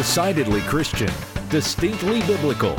[0.00, 1.12] Decidedly Christian,
[1.50, 2.74] distinctly biblical,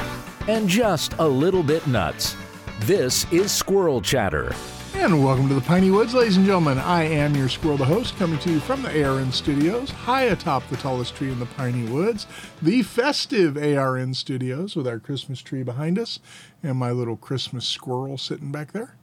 [0.47, 2.35] and just a little bit nuts.
[2.79, 4.55] This is Squirrel Chatter.
[4.95, 6.79] And welcome to the Piney Woods, ladies and gentlemen.
[6.79, 10.67] I am your squirrel, the host, coming to you from the ARN studios, high atop
[10.67, 12.25] the tallest tree in the Piney Woods,
[12.59, 16.17] the festive ARN studios with our Christmas tree behind us
[16.63, 18.95] and my little Christmas squirrel sitting back there.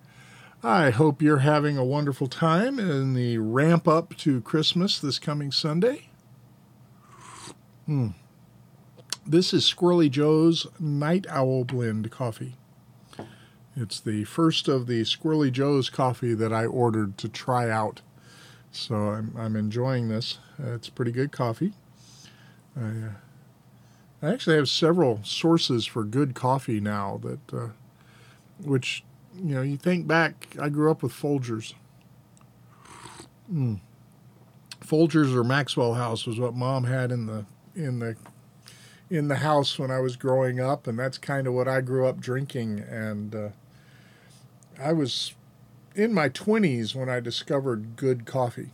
[0.61, 5.53] I hope you're having a wonderful time in the ramp up to Christmas this coming
[5.53, 6.08] Sunday.
[7.89, 8.09] Hmm.
[9.27, 12.57] This is Squirrely Joe's Night Owl Blend coffee.
[13.75, 18.03] It's the first of the Squirrely Joe's coffee that I ordered to try out.
[18.71, 20.37] So I'm, I'm enjoying this.
[20.63, 21.73] Uh, it's pretty good coffee.
[22.77, 23.11] I, uh,
[24.21, 27.69] I actually have several sources for good coffee now that, uh,
[28.63, 29.03] which,
[29.35, 31.73] you know, you think back, I grew up with Folgers.
[33.51, 33.81] Mm.
[34.83, 37.47] Folgers or Maxwell House was what mom had in the
[37.79, 38.17] in the
[39.11, 42.07] in the house when I was growing up, and that's kind of what I grew
[42.07, 42.81] up drinking.
[42.81, 43.49] And uh,
[44.79, 45.35] I was
[45.95, 48.71] in my 20s when I discovered good coffee.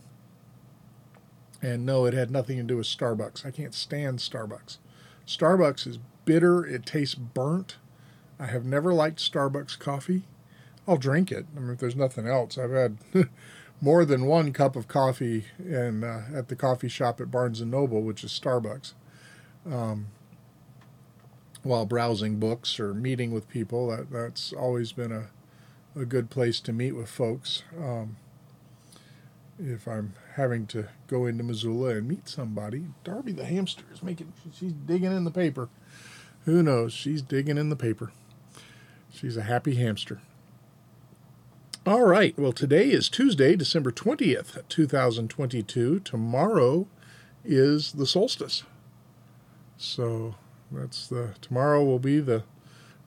[1.61, 3.45] And no, it had nothing to do with Starbucks.
[3.45, 4.77] I can't stand Starbucks.
[5.25, 7.77] Starbucks is bitter, it tastes burnt.
[8.39, 10.23] I have never liked Starbucks coffee.
[10.87, 11.45] I'll drink it.
[11.55, 12.97] I mean, if there's nothing else, I've had
[13.85, 17.69] more than one cup of coffee in, uh, at the coffee shop at Barnes and
[17.69, 18.93] Noble, which is Starbucks,
[19.71, 20.07] um,
[21.61, 23.95] while browsing books or meeting with people.
[23.95, 25.27] That that's always been a
[25.95, 27.61] a good place to meet with folks.
[27.79, 28.17] Um,
[29.59, 34.33] if I'm having to go into Missoula and meet somebody, Darby the hamster is making
[34.51, 35.69] she's digging in the paper.
[36.45, 36.91] Who knows?
[36.91, 38.11] She's digging in the paper.
[39.11, 40.21] She's a happy hamster.
[41.87, 42.35] All right.
[42.35, 45.99] Well, today is Tuesday, December 20th, 2022.
[45.99, 46.87] Tomorrow
[47.43, 48.63] is the solstice.
[49.77, 50.33] So
[50.71, 52.41] that's the tomorrow will be the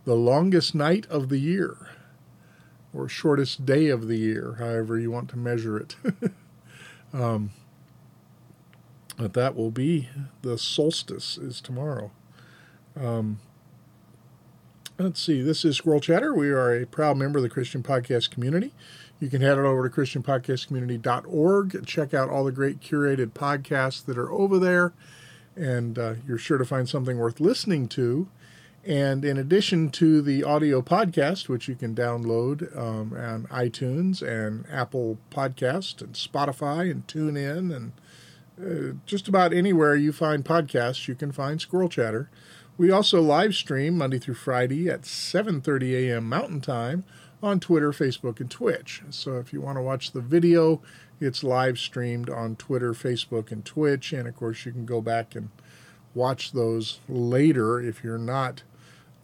[0.04, 1.88] the longest night of the year
[2.94, 5.96] or shortest day of the year, however you want to measure it.
[7.12, 7.50] um,
[9.16, 10.08] but that will be
[10.42, 12.12] the solstice is tomorrow.
[12.94, 13.40] Um,
[15.00, 15.42] Let's see.
[15.42, 16.34] This is Squirrel Chatter.
[16.34, 18.72] We are a proud member of the Christian Podcast Community.
[19.20, 21.86] You can head over to ChristianPodcastCommunity.org.
[21.86, 24.92] Check out all the great curated podcasts that are over there,
[25.54, 28.26] and uh, you're sure to find something worth listening to.
[28.84, 34.64] And in addition to the audio podcast, which you can download um, on iTunes and
[34.68, 37.92] Apple Podcast and Spotify and TuneIn and
[38.60, 42.28] uh, just about anywhere you find podcasts, you can find Squirrel Chatter.
[42.78, 46.28] We also live stream Monday through Friday at 7:30 a.m.
[46.28, 47.02] Mountain Time
[47.42, 49.02] on Twitter, Facebook, and Twitch.
[49.10, 50.80] So if you want to watch the video,
[51.18, 54.12] it's live streamed on Twitter, Facebook, and Twitch.
[54.12, 55.48] And of course, you can go back and
[56.14, 58.62] watch those later if you're not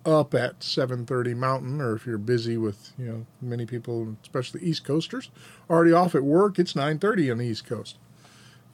[0.04, 4.84] up at 7:30 Mountain, or if you're busy with you know many people, especially East
[4.84, 5.30] Coasters,
[5.70, 6.58] already off at work.
[6.58, 7.98] It's 9:30 on the East Coast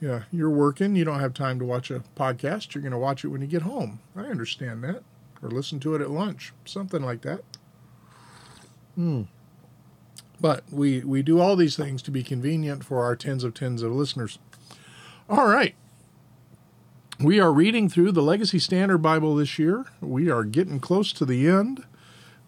[0.01, 3.23] yeah, you're working, you don't have time to watch a podcast, you're going to watch
[3.23, 3.99] it when you get home.
[4.15, 5.03] I understand that.
[5.43, 7.43] Or listen to it at lunch, something like that.
[8.95, 9.23] Hmm.
[10.39, 13.83] But we, we do all these things to be convenient for our tens of tens
[13.83, 14.39] of listeners.
[15.29, 15.75] All right.
[17.19, 19.85] We are reading through the Legacy Standard Bible this year.
[20.01, 21.85] We are getting close to the end.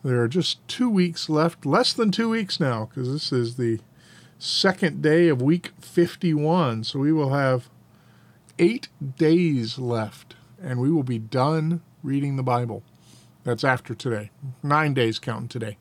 [0.04, 3.80] There are just two weeks left, less than two weeks now, because this is the
[4.44, 6.84] second day of week 51.
[6.84, 7.70] So we will have
[8.60, 12.84] eight days left and we will be done reading the Bible.
[13.46, 14.32] That's after today.
[14.62, 15.78] Nine days counting today.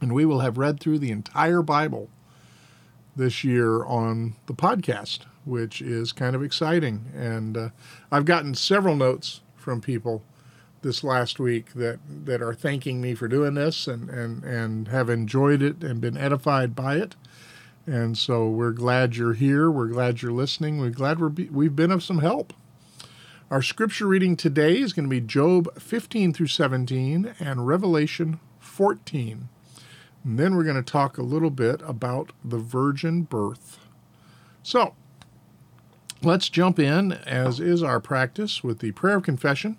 [0.00, 2.10] And we will have read through the entire Bible
[3.14, 7.12] this year on the podcast, which is kind of exciting.
[7.14, 7.68] And uh,
[8.10, 10.24] I've gotten several notes from people
[10.82, 15.08] this last week that, that are thanking me for doing this and, and, and have
[15.08, 17.16] enjoyed it and been edified by it.
[17.86, 19.70] And so we're glad you're here.
[19.70, 20.80] We're glad you're listening.
[20.80, 22.52] We're glad we're be, we've been of some help.
[23.50, 29.48] Our scripture reading today is going to be Job 15 through 17 and Revelation 14.
[30.24, 33.78] And then we're going to talk a little bit about the virgin birth.
[34.64, 34.94] So
[36.22, 39.78] let's jump in, as is our practice, with the prayer of confession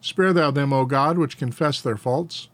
[0.00, 2.48] Spare thou them, O God, which confess their faults.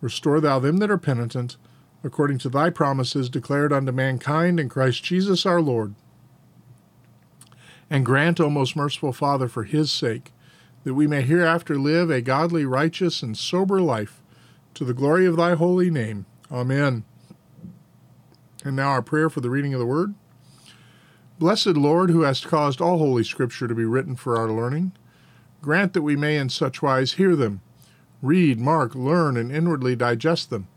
[0.00, 1.56] Restore thou them that are penitent,
[2.04, 5.94] according to thy promises declared unto mankind in Christ Jesus our Lord.
[7.90, 10.32] And grant, O most merciful Father, for his sake,
[10.84, 14.20] that we may hereafter live a godly, righteous, and sober life,
[14.74, 16.26] to the glory of thy holy name.
[16.50, 17.04] Amen.
[18.64, 20.14] And now our prayer for the reading of the word.
[21.38, 24.92] Blessed Lord, who hast caused all holy scripture to be written for our learning,
[25.64, 27.62] grant that we may in such wise hear them,
[28.20, 30.68] read, mark, learn, and inwardly digest them,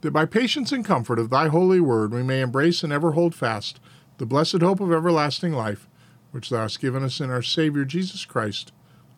[0.00, 3.34] that by patience and comfort of thy holy word we may embrace and ever hold
[3.34, 3.80] fast
[4.18, 5.88] the blessed hope of everlasting life,
[6.30, 8.72] which thou hast given us in our Savior Jesus Christ.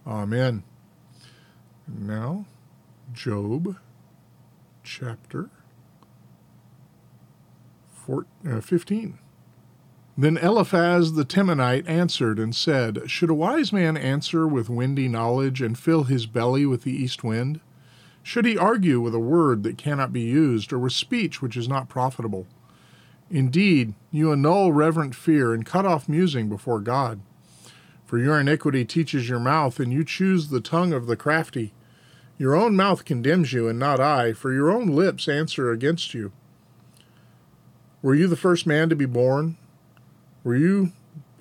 [0.07, 0.63] Amen.
[1.87, 2.47] Now,
[3.13, 3.77] Job
[4.83, 5.51] chapter
[7.93, 9.20] four, uh, 15.
[10.19, 15.63] Then Eliphaz the Temanite answered and said, Should a wise man answer with windy knowledge
[15.63, 17.61] and fill his belly with the east wind?
[18.23, 21.69] Should he argue with a word that cannot be used, or with speech which is
[21.69, 22.47] not profitable?
[23.31, 27.21] Indeed, you annul reverent fear and cut off musing before God.
[28.05, 31.73] For your iniquity teaches your mouth, and you choose the tongue of the crafty.
[32.37, 36.33] Your own mouth condemns you, and not I, for your own lips answer against you.
[38.03, 39.57] Were you the first man to be born?
[40.43, 40.93] Were you,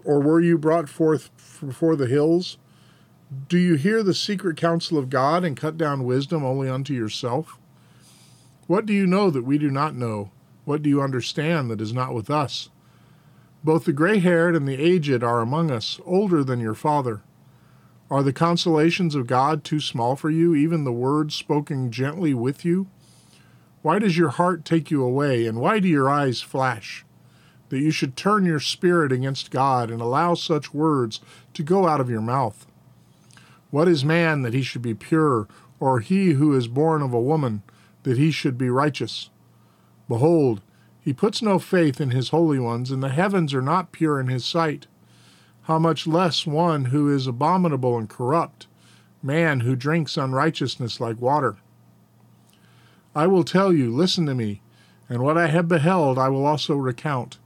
[0.04, 1.30] or were you brought forth
[1.66, 2.58] before the hills?
[3.48, 7.58] Do you hear the secret counsel of God and cut down wisdom only unto yourself?
[8.68, 10.32] What do you know that we do not know?
[10.66, 12.70] What do you understand that is not with us?
[13.64, 17.22] Both the gray haired and the aged are among us, older than your father.
[18.12, 22.66] Are the consolations of God too small for you, even the words spoken gently with
[22.66, 22.88] you?
[23.82, 27.06] Why does your heart take you away, and why do your eyes flash?
[27.70, 31.22] That you should turn your spirit against God and allow such words
[31.54, 32.66] to go out of your mouth.
[33.72, 35.48] What is man that he should be pure,
[35.80, 37.62] or he who is born of a woman
[38.04, 39.30] that he should be righteous?
[40.08, 40.62] Behold,
[41.00, 44.28] he puts no faith in his holy ones, and the heavens are not pure in
[44.28, 44.86] his sight.
[45.64, 48.68] How much less one who is abominable and corrupt,
[49.24, 51.58] man who drinks unrighteousness like water?
[53.16, 54.62] I will tell you, listen to me,
[55.10, 57.39] and what I have beheld I will also recount.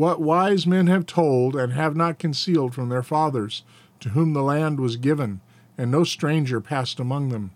[0.00, 3.64] What wise men have told and have not concealed from their fathers,
[4.00, 5.42] to whom the land was given,
[5.76, 7.50] and no stranger passed among them.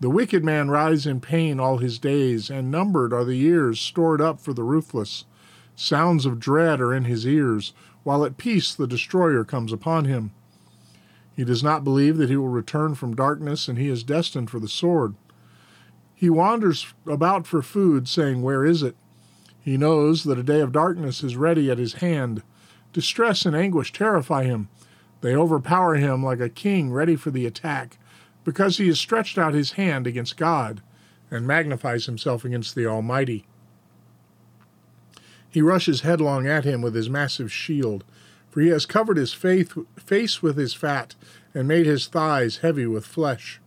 [0.00, 4.20] The wicked man rides in pain all his days, and numbered are the years stored
[4.20, 5.26] up for the ruthless.
[5.76, 7.72] Sounds of dread are in his ears,
[8.02, 10.32] while at peace the destroyer comes upon him.
[11.36, 14.58] He does not believe that he will return from darkness, and he is destined for
[14.58, 15.14] the sword.
[16.16, 18.96] He wanders about for food, saying, Where is it?
[19.62, 22.42] He knows that a day of darkness is ready at his hand.
[22.92, 24.68] Distress and anguish terrify him.
[25.20, 27.98] They overpower him like a king ready for the attack,
[28.42, 30.82] because he has stretched out his hand against God
[31.30, 33.46] and magnifies himself against the Almighty.
[35.48, 38.02] He rushes headlong at him with his massive shield,
[38.48, 41.14] for he has covered his face with his fat
[41.54, 43.60] and made his thighs heavy with flesh.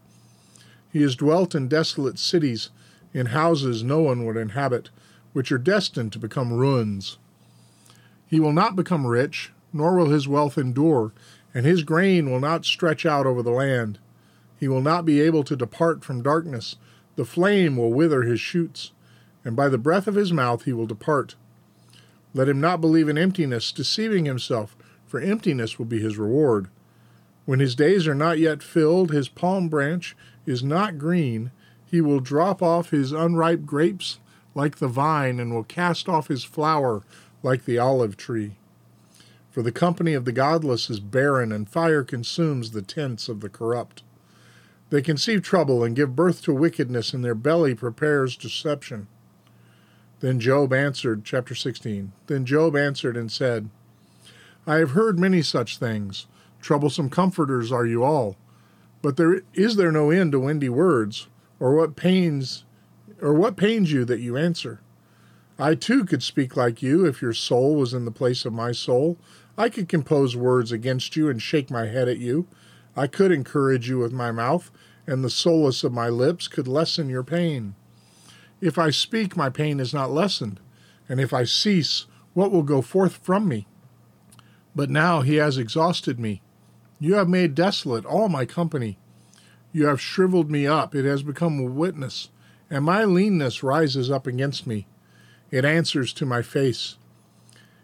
[0.91, 2.69] He has dwelt in desolate cities,
[3.13, 4.89] in houses no one would inhabit,
[5.33, 7.17] which are destined to become ruins.
[8.25, 11.11] He will not become rich, nor will his wealth endure,
[11.53, 13.99] and his grain will not stretch out over the land.
[14.59, 16.77] He will not be able to depart from darkness.
[17.15, 18.91] The flame will wither his shoots,
[19.43, 21.35] and by the breath of his mouth he will depart.
[22.33, 24.75] Let him not believe in emptiness, deceiving himself,
[25.05, 26.69] for emptiness will be his reward.
[27.45, 31.51] When his days are not yet filled, his palm branch is not green,
[31.85, 34.17] he will drop off his unripe grapes
[34.55, 37.03] like the vine, and will cast off his flower
[37.41, 38.55] like the olive tree.
[39.49, 43.49] For the company of the godless is barren, and fire consumes the tents of the
[43.49, 44.03] corrupt.
[44.89, 49.07] They conceive trouble and give birth to wickedness, and their belly prepares deception.
[50.19, 52.13] Then Job answered, chapter 16.
[52.27, 53.69] Then Job answered and said,
[54.65, 56.27] I have heard many such things.
[56.61, 58.37] Troublesome comforters are you all.
[59.01, 61.27] But there is there no end to windy words,
[61.59, 62.63] or what pains
[63.23, 64.81] or what pains you that you answer?
[65.57, 68.73] I too could speak like you if your soul was in the place of my
[68.73, 69.17] soul.
[69.57, 72.47] I could compose words against you and shake my head at you.
[72.95, 74.71] I could encourage you with my mouth,
[75.07, 77.75] and the solace of my lips could lessen your pain.
[78.59, 80.59] If I speak, my pain is not lessened,
[81.07, 83.67] and if I cease, what will go forth from me?
[84.75, 86.41] But now he has exhausted me.
[86.99, 88.97] You have made desolate all my company.
[89.71, 90.95] You have shriveled me up.
[90.95, 92.29] It has become a witness,
[92.73, 94.87] and my leanness rises up against me.
[95.51, 96.97] It answers to my face.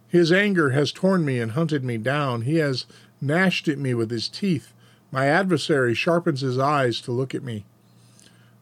[0.08, 2.42] His anger has torn me and hunted me down.
[2.42, 2.88] He has
[3.22, 4.74] gnashed at me with his teeth.
[5.12, 7.66] My adversary sharpens his eyes to look at me.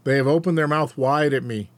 [0.03, 1.69] They have opened their mouth wide at me.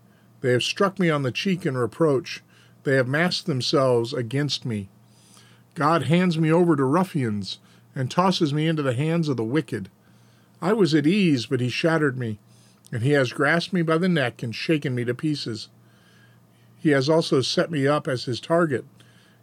[0.42, 2.42] They have struck me on the cheek in reproach.
[2.86, 4.90] They have massed themselves against me.
[5.76, 7.60] God hands me over to ruffians
[7.94, 9.90] and tosses me into the hands of the wicked.
[10.60, 12.40] I was at ease, but he shattered me,
[12.92, 15.70] and he has grasped me by the neck and shaken me to pieces.
[16.78, 18.86] He has also set me up as his target.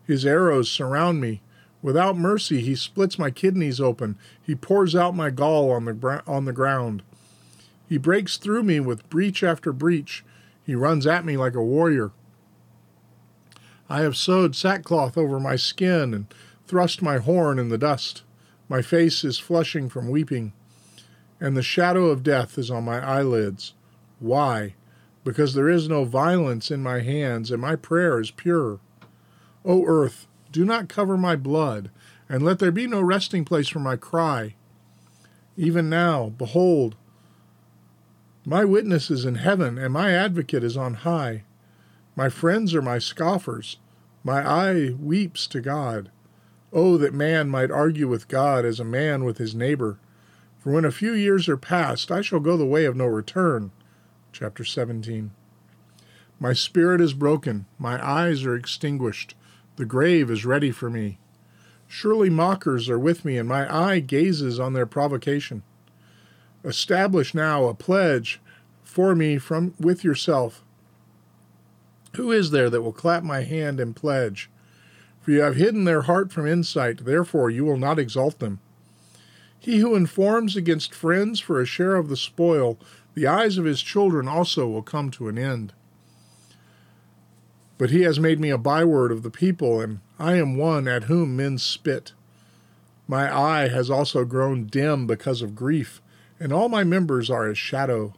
[0.05, 1.43] His arrows surround me.
[1.83, 4.17] Without mercy, he splits my kidneys open.
[4.43, 7.03] He pours out my gall on the, on the ground.
[7.89, 10.25] He breaks through me with breach after breach.
[10.65, 12.11] He runs at me like a warrior.
[13.89, 16.27] I have sewed sackcloth over my skin and
[16.67, 18.25] thrust my horn in the dust.
[18.69, 20.53] My face is flushing from weeping,
[21.41, 23.75] and the shadow of death is on my eyelids.
[24.21, 24.75] Why?
[25.25, 28.81] Because there is no violence in my hands, and my prayer is pure.
[29.65, 31.91] O earth, do not cover my blood,
[32.29, 34.55] and let there be no resting place for my cry.
[35.57, 36.97] Even now, behold,
[38.45, 41.43] my witness is in heaven, and my advocate is on high.
[42.15, 43.79] My friends are my scoffers.
[44.23, 46.11] My eye weeps to God.
[46.73, 49.99] Oh, that man might argue with God as a man with his neighbor.
[50.67, 53.71] For when a few years are past, I shall go the way of no return.
[54.33, 55.31] Chapter 17.
[56.41, 59.37] My spirit is broken, my eyes are extinguished,
[59.77, 61.21] the grave is ready for me.
[61.87, 65.63] Surely mockers are with me, and my eye gazes on their provocation.
[66.65, 68.41] Establish now a pledge
[68.83, 70.65] for me from with yourself.
[72.17, 74.51] Who is there that will clap my hand and pledge?
[75.21, 78.59] For you have hidden their heart from insight, therefore you will not exalt them.
[79.67, 82.79] He who informs against friends for a share of the spoil,
[83.15, 85.73] the eyes of his children also will come to an end.
[87.77, 91.05] But he has made me a byword of the people, and I am one at
[91.11, 92.13] whom men spit.
[93.09, 96.01] My eye has also grown dim because of grief
[96.39, 98.15] and all my members are as shadow.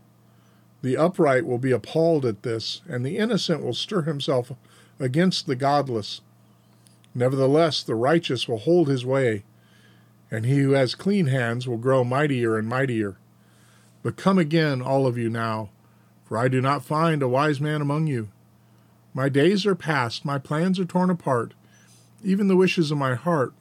[0.82, 4.52] The upright will be appalled at this, and the innocent will stir himself
[5.00, 6.20] against the godless.
[7.14, 9.44] Nevertheless, the righteous will hold his way,
[10.30, 13.16] and he who has clean hands will grow mightier and mightier.
[14.02, 15.70] But come again, all of you now,
[16.24, 18.28] for I do not find a wise man among you.
[19.14, 21.54] My days are past, my plans are torn apart,
[22.22, 23.52] even the wishes of my heart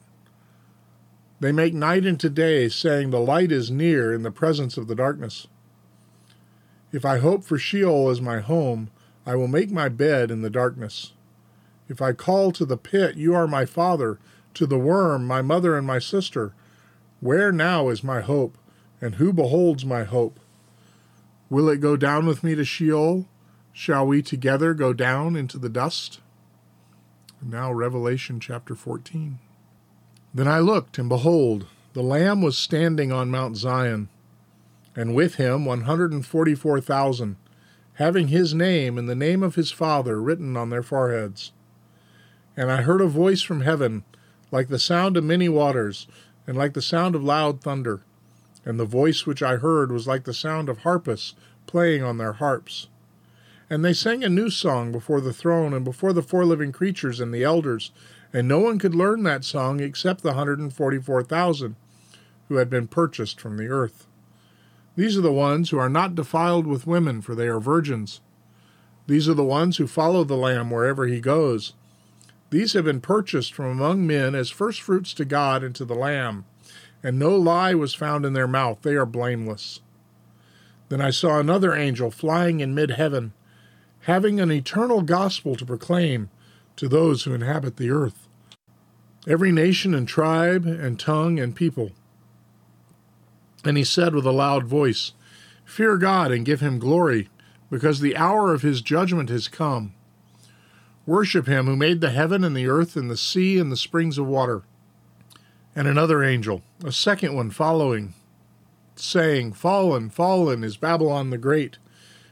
[1.40, 4.96] they make night into day, saying, The light is near in the presence of the
[4.96, 5.46] darkness.
[6.90, 8.90] If I hope for Sheol as my home,
[9.24, 11.12] I will make my bed in the darkness.
[11.88, 14.18] If I call to the pit, You are my father,
[14.58, 16.52] to the worm, my mother and my sister,
[17.20, 18.58] where now is my hope,
[19.00, 20.40] and who beholds my hope?
[21.48, 23.28] Will it go down with me to Sheol?
[23.72, 26.20] Shall we together go down into the dust?
[27.40, 29.38] Now, Revelation chapter 14.
[30.34, 34.08] Then I looked, and behold, the Lamb was standing on Mount Zion,
[34.96, 37.36] and with him 144,000,
[37.94, 41.52] having his name and the name of his Father written on their foreheads.
[42.56, 44.02] And I heard a voice from heaven,
[44.50, 46.06] like the sound of many waters,
[46.46, 48.02] and like the sound of loud thunder.
[48.64, 51.34] And the voice which I heard was like the sound of harpists
[51.66, 52.88] playing on their harps.
[53.70, 57.20] And they sang a new song before the throne and before the four living creatures
[57.20, 57.92] and the elders,
[58.32, 61.76] and no one could learn that song except the 144,000
[62.48, 64.06] who had been purchased from the earth.
[64.96, 68.20] These are the ones who are not defiled with women, for they are virgins.
[69.06, 71.74] These are the ones who follow the Lamb wherever he goes.
[72.50, 76.46] These have been purchased from among men as firstfruits to God and to the Lamb,
[77.02, 78.78] and no lie was found in their mouth.
[78.82, 79.80] They are blameless.
[80.88, 83.34] Then I saw another angel flying in mid heaven,
[84.00, 86.30] having an eternal gospel to proclaim
[86.76, 88.28] to those who inhabit the earth,
[89.26, 91.92] every nation and tribe and tongue and people.
[93.64, 95.12] And he said with a loud voice,
[95.64, 97.28] Fear God and give him glory,
[97.68, 99.92] because the hour of his judgment has come.
[101.08, 104.18] Worship him who made the heaven and the earth and the sea and the springs
[104.18, 104.62] of water.
[105.74, 108.12] And another angel, a second one following,
[108.94, 111.78] saying, Fallen, fallen is Babylon the Great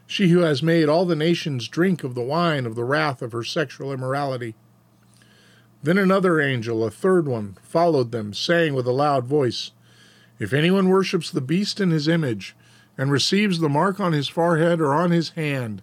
[0.07, 3.33] she who has made all the nations drink of the wine of the wrath of
[3.33, 4.55] her sexual immorality.
[5.83, 9.73] Then another angel, a third one, followed them, saying with a loud voice,
[10.39, 12.55] If anyone worships the beast in his image,
[12.97, 15.83] and receives the mark on his forehead or on his hand,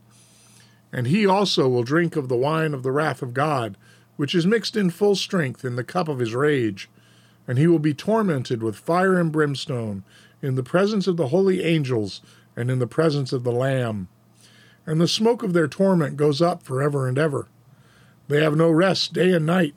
[0.94, 3.76] and he also will drink of the wine of the wrath of God,
[4.16, 6.90] which is mixed in full strength in the cup of his rage,
[7.46, 10.04] and he will be tormented with fire and brimstone
[10.42, 12.22] in the presence of the holy angels
[12.56, 14.08] and in the presence of the Lamb
[14.86, 17.48] and the smoke of their torment goes up forever and ever.
[18.28, 19.76] They have no rest day and night,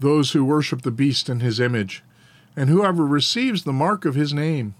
[0.00, 2.02] those who worship the beast in his image,
[2.56, 4.74] and whoever receives the mark of his name.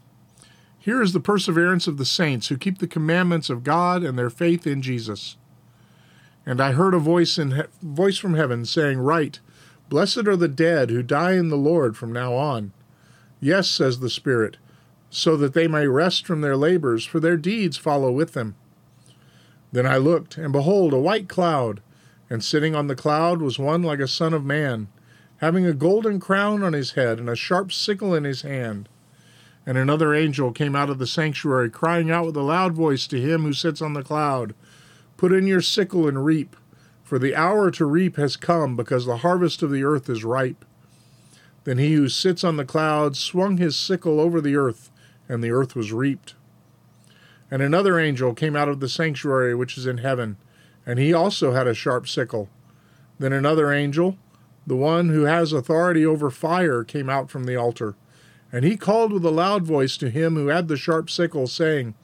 [0.89, 4.31] Here is the perseverance of the saints who keep the commandments of God and their
[4.31, 5.37] faith in Jesus.
[6.47, 9.41] And I heard a voice in he- voice from heaven saying, "Write,
[9.91, 12.73] blessed are the dead who die in the Lord from now on."
[13.39, 14.57] Yes, says the Spirit,
[15.11, 18.55] so that they may rest from their labors, for their deeds follow with them.
[19.71, 21.83] Then I looked, and behold, a white cloud,
[22.31, 24.89] and sitting on the cloud was one like a son of man,
[25.37, 28.89] having a golden crown on his head and a sharp sickle in his hand.
[29.69, 33.21] And another angel came out of the sanctuary, crying out with a loud voice to
[33.21, 34.55] him who sits on the cloud
[35.19, 36.57] Put in your sickle and reap,
[37.05, 40.65] for the hour to reap has come, because the harvest of the earth is ripe.
[41.65, 44.91] Then he who sits on the cloud swung his sickle over the earth,
[45.29, 46.35] and the earth was reaped.
[47.51, 50.39] And another angel came out of the sanctuary which is in heaven,
[50.87, 52.49] and he also had a sharp sickle.
[53.19, 54.17] Then another angel,
[54.67, 57.97] the one who has authority over fire, came out from the altar.
[58.53, 61.95] And he called with a loud voice to him who had the sharp sickle, saying,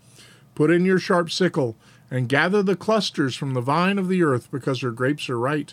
[0.55, 1.77] Put in your sharp sickle,
[2.11, 5.73] and gather the clusters from the vine of the earth, because her grapes are ripe.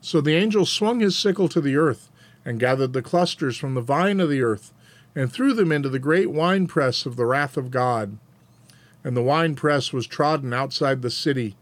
[0.00, 2.10] So the angel swung his sickle to the earth,
[2.44, 4.72] and gathered the clusters from the vine of the earth,
[5.14, 8.18] and threw them into the great winepress of the wrath of God.
[9.02, 11.56] And the winepress was trodden outside the city,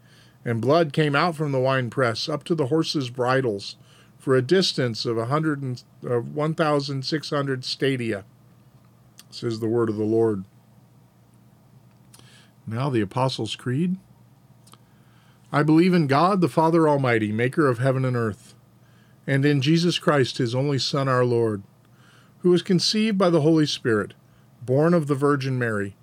[0.44, 3.76] and blood came out from the winepress up to the horses' bridles,
[4.26, 8.24] for a distance of a hundred and of one thousand six hundred stadia.
[9.30, 10.44] Says the word of the Lord.
[12.66, 13.98] Now the Apostles' Creed.
[15.52, 18.56] I believe in God, the Father Almighty, maker of heaven and earth,
[19.28, 21.62] and in Jesus Christ, his only Son, our Lord,
[22.40, 24.14] who was conceived by the Holy Spirit,
[24.60, 25.94] born of the Virgin Mary,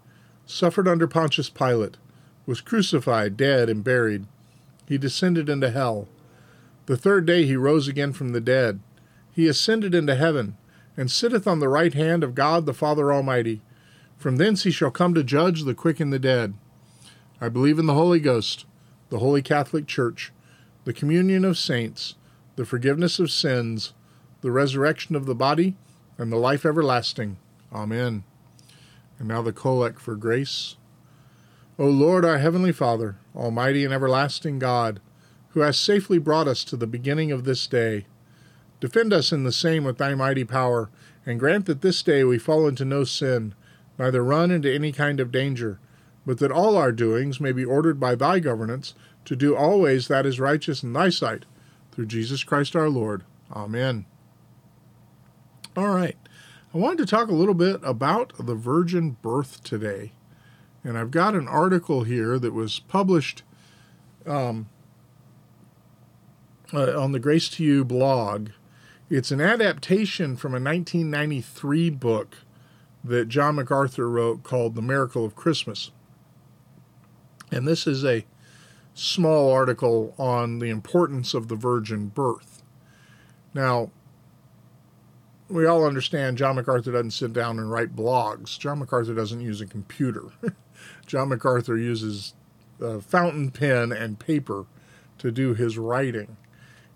[0.45, 1.97] suffered under Pontius Pilate,
[2.45, 4.27] was crucified, dead, and buried.
[4.87, 6.07] He descended into hell.
[6.85, 8.79] The third day he rose again from the dead.
[9.31, 10.57] He ascended into heaven,
[10.97, 13.61] and sitteth on the right hand of God the Father Almighty.
[14.17, 16.53] From thence he shall come to judge the quick and the dead.
[17.41, 18.65] I believe in the Holy Ghost,
[19.09, 20.31] the Holy Catholic Church,
[20.85, 22.15] the communion of saints,
[22.55, 23.93] the forgiveness of sins,
[24.41, 25.75] the resurrection of the body,
[26.17, 27.37] and the life everlasting.
[27.73, 28.23] Amen.
[29.19, 30.75] And now the collect for grace.
[31.79, 34.99] O Lord, our heavenly Father, almighty and everlasting God,
[35.53, 38.05] who hast safely brought us to the beginning of this day,
[38.79, 40.89] defend us in the same with thy mighty power,
[41.25, 43.53] and grant that this day we fall into no sin,
[43.97, 45.79] neither run into any kind of danger,
[46.25, 48.93] but that all our doings may be ordered by thy governance
[49.25, 51.45] to do always that is righteous in thy sight,
[51.91, 53.23] through Jesus Christ our Lord.
[53.51, 54.05] Amen.
[55.77, 56.17] All right.
[56.73, 60.11] I wanted to talk a little bit about the virgin birth today.
[60.83, 63.43] And I've got an article here that was published
[64.25, 64.67] um,
[66.73, 68.49] uh, on the Grace to You blog.
[69.09, 72.37] It's an adaptation from a 1993 book
[73.03, 75.91] that John MacArthur wrote called The Miracle of Christmas.
[77.51, 78.25] And this is a
[78.93, 82.63] small article on the importance of the virgin birth.
[83.53, 83.91] Now,
[85.49, 88.57] we all understand John MacArthur doesn't sit down and write blogs.
[88.57, 90.23] John MacArthur doesn't use a computer.
[91.05, 92.33] John MacArthur uses
[92.79, 94.65] a fountain pen and paper
[95.19, 96.37] to do his writing.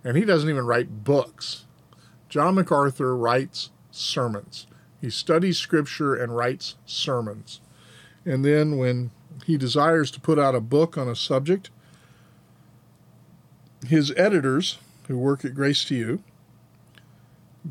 [0.07, 1.65] And he doesn't even write books.
[2.29, 4.65] John MacArthur writes sermons.
[5.01, 7.59] He studies scripture and writes sermons.
[8.25, 9.11] And then when
[9.45, 11.71] he desires to put out a book on a subject,
[13.85, 14.77] his editors,
[15.09, 16.23] who work at Grace to You,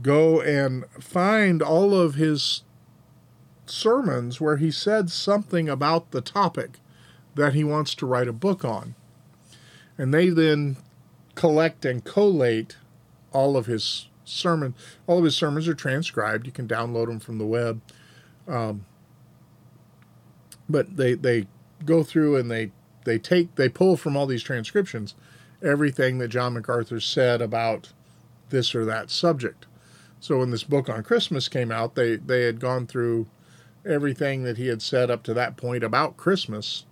[0.02, 2.64] go and find all of his
[3.64, 6.80] sermons where he said something about the topic
[7.34, 8.94] that he wants to write a book on.
[9.96, 10.76] And they then
[11.36, 12.76] collect and collate
[13.32, 14.74] all of his sermon.
[15.06, 16.46] All of his sermons are transcribed.
[16.46, 17.80] You can download them from the web.
[18.48, 18.84] Um,
[20.68, 21.46] but they they
[21.84, 22.72] go through and they
[23.04, 25.14] they take they pull from all these transcriptions
[25.62, 27.92] everything that John MacArthur said about
[28.50, 29.66] this or that subject.
[30.20, 33.26] So when this book on Christmas came out, they they had gone through
[33.84, 36.84] everything that he had said up to that point about Christmas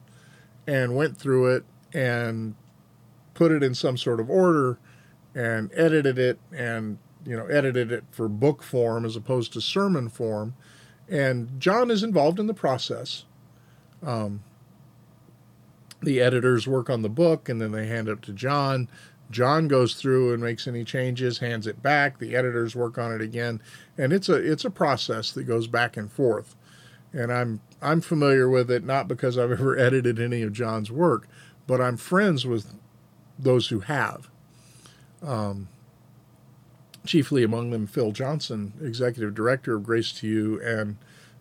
[0.66, 2.54] and went through it and
[3.34, 4.78] put it in some sort of order
[5.34, 10.08] and edited it and you know edited it for book form as opposed to sermon
[10.08, 10.54] form.
[11.08, 13.24] And john is involved in the process.
[14.02, 14.42] Um,
[16.02, 18.88] the editors work on the book and then they hand it to john.
[19.30, 22.18] John goes through and makes any changes hands it back.
[22.18, 23.60] The editors work on it again.
[23.96, 26.54] And it's a it's a process that goes back and forth.
[27.12, 31.28] And i'm i'm familiar with it not because i've ever edited any of john's work
[31.66, 32.74] but i'm friends with
[33.38, 34.28] those who have
[35.22, 35.68] um,
[37.06, 40.96] chiefly among them Phil Johnson, executive director of Grace to You, and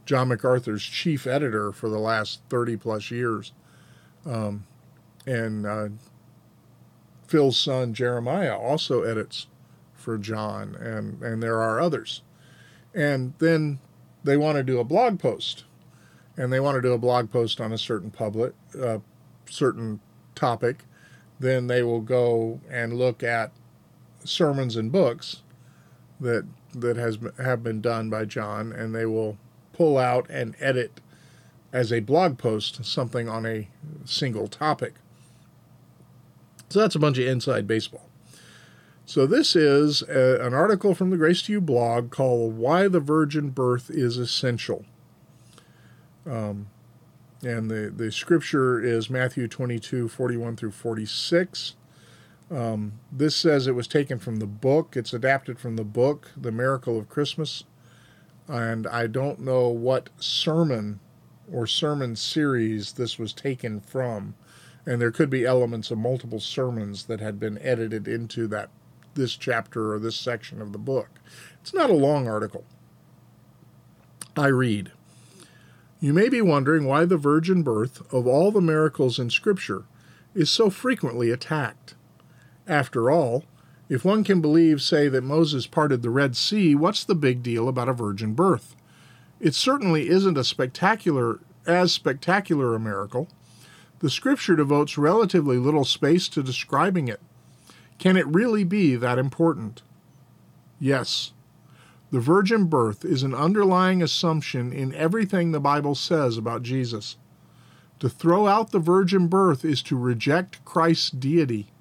[0.06, 3.54] John MacArthur's chief editor for the last 30 plus years.
[4.26, 4.66] Um,
[5.26, 5.90] and uh,
[7.28, 9.48] Phil's son Jeremiah also edits
[9.96, 12.22] for John, and, and there are others.
[12.94, 13.80] And then
[14.24, 15.64] they want to do a blog post,
[16.38, 19.00] and they want to do a blog post on a certain public, uh,
[19.50, 20.02] certain
[20.36, 20.84] topic.
[21.44, 23.52] Then they will go and look at
[24.24, 25.42] sermons and books
[26.22, 29.38] that that has have been done by John, and they will
[29.74, 31.02] pull out and edit
[31.74, 33.68] as a blog post something on a
[34.06, 34.94] single topic.
[36.70, 38.08] So that's a bunch of inside baseball.
[39.06, 43.02] So this is a, an article from the Grace to You blog called "Why the
[43.02, 44.86] Virgin Birth is Essential."
[46.26, 46.68] Um,
[47.44, 51.76] and the, the scripture is Matthew 22, 41 through 46.
[52.52, 54.96] Um, this says it was taken from the book.
[54.96, 57.64] It's adapted from the book, The Miracle of Christmas.
[58.48, 61.00] And I don't know what sermon
[61.52, 64.36] or sermon series this was taken from.
[64.86, 68.70] And there could be elements of multiple sermons that had been edited into that
[69.16, 71.10] this chapter or this section of the book.
[71.62, 72.66] It's not a long article.
[74.36, 74.92] I read.
[76.04, 79.86] You may be wondering why the virgin birth, of all the miracles in Scripture,
[80.36, 81.96] is so frequently attacked.
[82.68, 83.46] After all,
[83.88, 87.70] if one can believe, say, that Moses parted the Red Sea, what's the big deal
[87.70, 88.76] about a virgin birth?
[89.40, 93.30] It certainly isn't a spectacular as spectacular a miracle.
[94.00, 97.22] The scripture devotes relatively little space to describing it.
[97.98, 99.84] Can it really be that important?
[100.82, 101.32] Yes.
[102.14, 107.18] The virgin birth is an underlying assumption in everything the Bible says about Jesus.
[107.98, 111.72] To throw out the virgin birth is to reject Christ's deity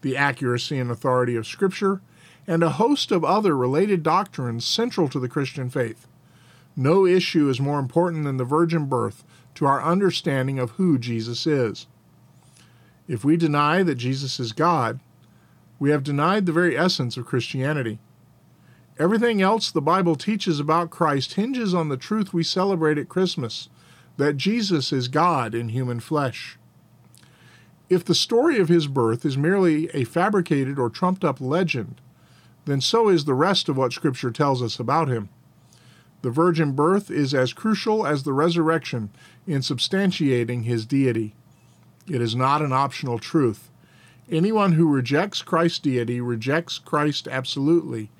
[0.00, 2.00] the accuracy and authority of Scripture,
[2.44, 6.08] and a host of other related doctrines central to the Christian faith.
[6.74, 9.22] No issue is more important than the virgin birth
[9.54, 11.86] to our understanding of who Jesus is.
[13.06, 14.98] If we deny that Jesus is God,
[15.78, 18.00] we have denied the very essence of Christianity.
[18.98, 23.68] Everything else the Bible teaches about Christ hinges on the truth we celebrate at Christmas
[24.16, 26.58] that Jesus is God in human flesh.
[27.88, 32.00] If the story of his birth is merely a fabricated or trumped up legend,
[32.64, 35.28] then so is the rest of what Scripture tells us about him.
[36.22, 39.10] The virgin birth is as crucial as the resurrection
[39.46, 41.34] in substantiating his deity.
[42.08, 43.70] It is not an optional truth.
[44.28, 48.10] Anyone who rejects Christ's deity rejects Christ absolutely,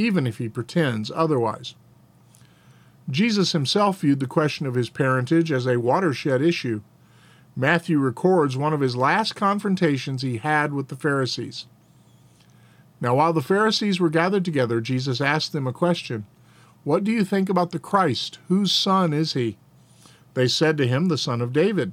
[0.00, 1.74] even if he pretends otherwise.
[3.10, 6.80] Jesus himself viewed the question of his parentage as a watershed issue.
[7.54, 11.66] Matthew records one of his last confrontations he had with the Pharisees.
[13.00, 16.26] Now, while the Pharisees were gathered together, Jesus asked them a question
[16.84, 18.38] What do you think about the Christ?
[18.48, 19.58] Whose son is he?
[20.34, 21.92] They said to him, The son of David.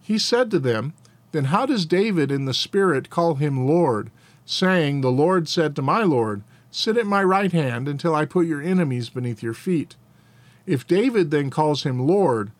[0.00, 0.94] He said to them,
[1.32, 4.10] Then how does David in the Spirit call him Lord,
[4.44, 8.46] saying, The Lord said to my Lord, Sit at my right hand until I put
[8.46, 9.94] your enemies beneath your feet?
[10.64, 12.50] If David then calls him Lord,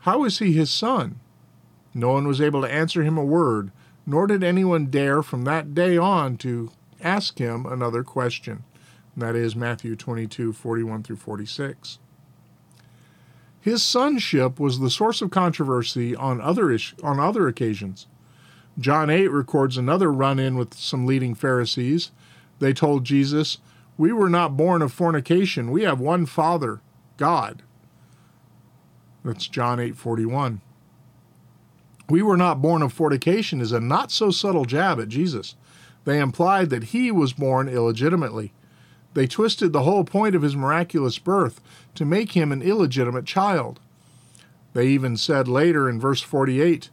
[0.00, 1.20] how is he his son?
[1.92, 3.70] No one was able to answer him a word,
[4.06, 6.70] nor did anyone dare from that day on to
[7.02, 8.64] ask him another question.
[9.14, 11.98] And that is Matthew 22 41 through 46.
[13.60, 18.06] His sonship was the source of controversy on other, on other occasions.
[18.78, 22.12] John 8 records another run in with some leading Pharisees.
[22.62, 23.58] They told Jesus,
[23.98, 25.70] We were not born of fornication.
[25.70, 26.80] We have one Father,
[27.16, 27.62] God.
[29.24, 30.60] That's John 8 41
[32.12, 35.54] we were not born of fornication is a not so subtle jab at Jesus.
[36.04, 38.52] They implied that he was born illegitimately.
[39.14, 41.62] They twisted the whole point of his miraculous birth
[41.94, 43.80] to make him an illegitimate child.
[44.74, 46.90] They even said later in verse 48,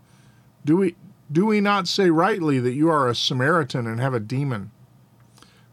[0.64, 0.96] Do we,
[1.30, 4.72] do we not say rightly that you are a Samaritan and have a demon?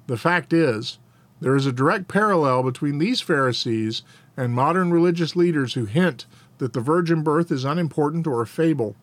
[0.06, 0.98] The fact is,
[1.40, 4.02] there is a direct parallel between these Pharisees
[4.36, 6.26] and modern religious leaders who hint
[6.58, 8.96] that the virgin birth is unimportant or a fable.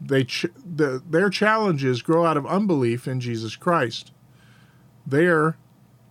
[0.00, 4.12] They ch- the, their challenges grow out of unbelief in Jesus Christ.
[5.06, 5.56] They're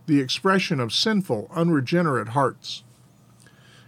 [0.08, 2.84] the expression of sinful, unregenerate hearts.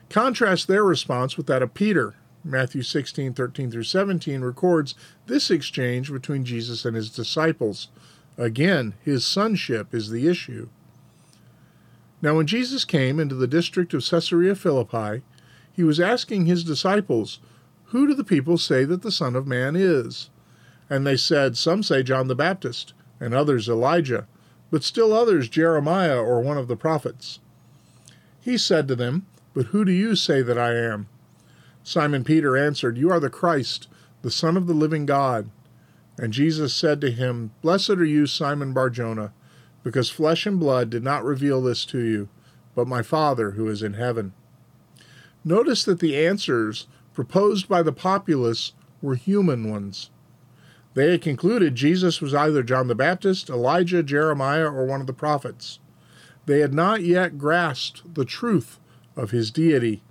[0.09, 2.15] Contrast their response with that of Peter.
[2.43, 4.95] Matthew 16, 13 through 17 records
[5.27, 7.89] this exchange between Jesus and his disciples.
[8.39, 10.69] Again, his sonship is the issue.
[12.21, 15.23] Now, when Jesus came into the district of Caesarea Philippi,
[15.71, 17.39] he was asking his disciples,
[17.87, 20.29] who do the people say that the Son of Man is?
[20.89, 24.27] And they said, Some say John the Baptist, and others Elijah,
[24.71, 27.39] but still others Jeremiah or one of the prophets.
[28.39, 31.07] He said to them, But who do you say that I am?
[31.83, 33.87] Simon Peter answered, You are the Christ,
[34.21, 35.49] the Son of the living God.
[36.19, 39.31] And Jesus said to him, Blessed are you, Simon Barjona,
[39.83, 42.27] because flesh and blood did not reveal this to you,
[42.75, 44.33] but my Father who is in heaven.
[45.45, 50.09] Notice that the answers proposed by the populace were human ones.
[50.93, 55.13] They had concluded Jesus was either John the Baptist, Elijah, Jeremiah, or one of the
[55.13, 55.79] prophets.
[56.47, 58.77] They had not yet grasped the truth
[59.15, 60.03] of his deity.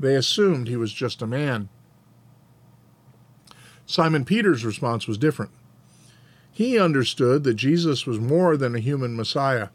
[0.00, 1.68] They assumed he was just a man.
[3.86, 5.52] Simon Peter's response was different.
[6.52, 9.68] He understood that Jesus was more than a human Messiah,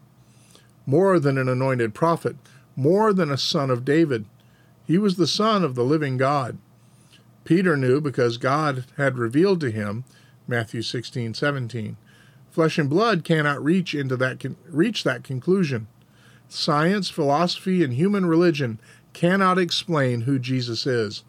[0.86, 2.36] more than an anointed prophet,
[2.76, 4.26] more than a son of David.
[4.86, 6.58] He was the Son of the living God.
[7.43, 10.04] Peter knew because God had revealed to him,
[10.47, 11.97] Matthew 16, 17.
[12.50, 15.88] Flesh and blood cannot reach into that reach that conclusion.
[16.50, 18.80] Science, philosophy, and human religion
[19.13, 21.24] cannot explain who Jesus is.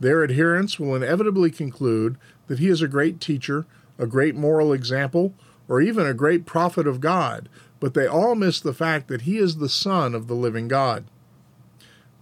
[0.00, 3.66] Their adherents will inevitably conclude that he is a great teacher,
[3.98, 5.34] a great moral example,
[5.68, 9.38] or even a great prophet of God, but they all miss the fact that he
[9.38, 11.04] is the Son of the living God.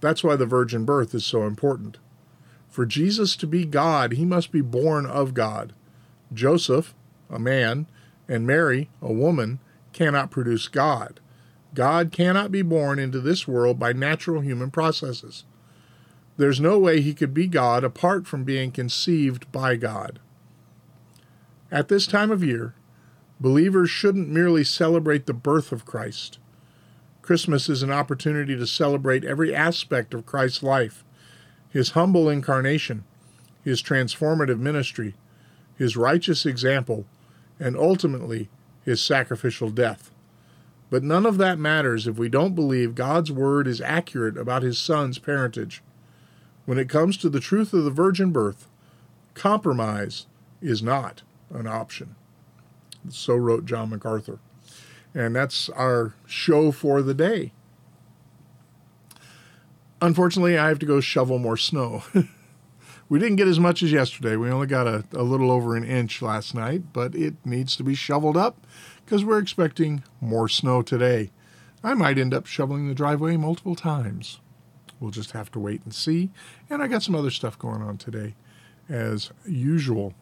[0.01, 1.97] That's why the virgin birth is so important.
[2.69, 5.73] For Jesus to be God, he must be born of God.
[6.33, 6.93] Joseph,
[7.29, 7.87] a man,
[8.27, 9.59] and Mary, a woman,
[9.91, 11.19] cannot produce God.
[11.73, 15.43] God cannot be born into this world by natural human processes.
[16.39, 20.19] There's no way he could be God apart from being conceived by God.
[21.69, 22.75] At this time of year,
[23.41, 26.39] believers shouldn't merely celebrate the birth of Christ.
[27.21, 31.03] Christmas is an opportunity to celebrate every aspect of Christ's life
[31.71, 33.03] his humble incarnation,
[33.61, 35.15] his transformative ministry,
[35.75, 37.05] his righteous example,
[37.59, 38.47] and ultimately
[38.85, 40.09] his sacrificial death.
[40.89, 44.79] But none of that matters if we don't believe God's word is accurate about his
[44.79, 45.83] son's parentage.
[46.69, 48.67] When it comes to the truth of the virgin birth,
[49.33, 50.27] compromise
[50.61, 52.13] is not an option.
[53.09, 54.37] So wrote John MacArthur.
[55.15, 57.53] And that's our show for the day.
[59.99, 62.03] Unfortunately, I have to go shovel more snow.
[63.09, 64.35] we didn't get as much as yesterday.
[64.35, 67.83] We only got a, a little over an inch last night, but it needs to
[67.83, 68.67] be shoveled up
[69.05, 71.31] because we're expecting more snow today.
[71.83, 74.39] I might end up shoveling the driveway multiple times.
[74.99, 76.29] We'll just have to wait and see.
[76.69, 78.35] And I got some other stuff going on today,
[78.89, 80.13] as usual.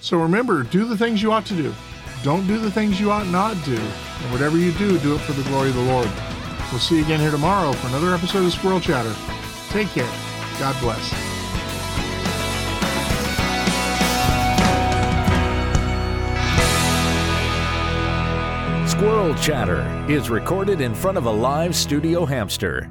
[0.00, 1.74] So remember, do the things you ought to do.
[2.22, 3.76] Don't do the things you ought not do.
[3.76, 6.08] And whatever you do, do it for the glory of the Lord.
[6.70, 9.14] We'll see you again here tomorrow for another episode of Squirrel Chatter.
[9.68, 10.10] Take care.
[10.58, 11.34] God bless.
[18.90, 22.90] Squirrel Chatter is recorded in front of a live studio hamster.